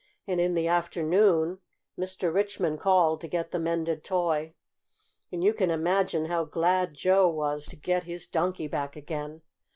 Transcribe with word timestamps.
And 0.25 0.39
in 0.41 0.55
the 0.55 0.67
afternoon 0.67 1.59
Mr. 1.95 2.33
Richmond 2.33 2.79
called 2.79 3.21
to 3.21 3.27
get 3.27 3.51
the 3.51 3.59
mended 3.59 4.03
toy. 4.03 4.55
And 5.31 5.43
you 5.43 5.53
can 5.53 5.69
imagine 5.69 6.25
how 6.25 6.43
glad 6.43 6.95
Joe 6.95 7.27
was 7.29 7.67
to 7.67 7.75
get 7.75 8.05
his 8.05 8.25
Donkey 8.25 8.67
back 8.67 8.95
again. 8.95 9.43